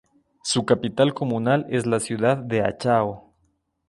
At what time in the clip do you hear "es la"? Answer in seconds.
1.69-1.99